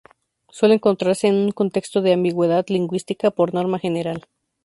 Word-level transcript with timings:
Suele 0.49 0.73
encontrarse 0.73 1.27
en 1.27 1.35
un 1.35 1.51
contexto 1.51 2.01
de 2.01 2.11
ambigüedad 2.13 2.65
lingüística 2.69 3.29
por 3.29 3.53
norma 3.53 3.77
general. 3.77 4.25